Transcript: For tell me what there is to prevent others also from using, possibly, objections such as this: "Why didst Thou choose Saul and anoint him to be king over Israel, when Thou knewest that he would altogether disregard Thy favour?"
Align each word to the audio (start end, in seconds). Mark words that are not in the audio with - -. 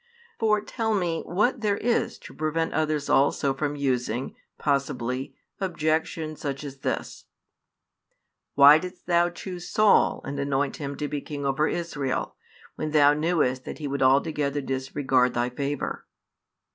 For 0.39 0.61
tell 0.61 0.95
me 0.95 1.21
what 1.27 1.61
there 1.61 1.77
is 1.77 2.17
to 2.21 2.33
prevent 2.33 2.73
others 2.73 3.07
also 3.07 3.53
from 3.53 3.75
using, 3.75 4.35
possibly, 4.57 5.35
objections 5.59 6.41
such 6.41 6.63
as 6.63 6.79
this: 6.79 7.25
"Why 8.55 8.79
didst 8.79 9.05
Thou 9.05 9.29
choose 9.29 9.69
Saul 9.69 10.21
and 10.25 10.39
anoint 10.39 10.77
him 10.77 10.97
to 10.97 11.07
be 11.07 11.21
king 11.21 11.45
over 11.45 11.67
Israel, 11.67 12.35
when 12.77 12.89
Thou 12.93 13.13
knewest 13.13 13.63
that 13.65 13.77
he 13.77 13.87
would 13.87 14.01
altogether 14.01 14.59
disregard 14.59 15.35
Thy 15.35 15.51
favour?" 15.51 16.07